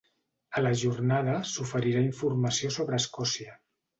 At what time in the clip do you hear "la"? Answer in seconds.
0.67-0.71